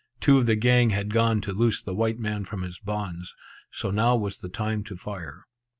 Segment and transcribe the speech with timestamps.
[0.19, 3.35] Two of the gang had gone to loose the white man from his bonds;
[3.69, 5.43] so now was the time to fire.